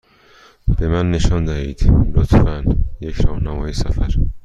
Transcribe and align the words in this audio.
به 0.79 0.87
من 0.87 1.11
نشان 1.11 1.45
دهید، 1.45 1.83
لطفا، 2.13 2.63
یک 3.01 3.15
راهنمای 3.21 3.73
سفر. 3.73 4.15